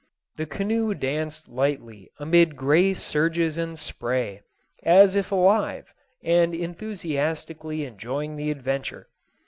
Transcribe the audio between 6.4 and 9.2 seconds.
enthusiastically enjoying the adventure.